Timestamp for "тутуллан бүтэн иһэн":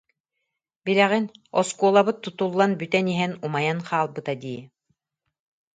2.23-3.33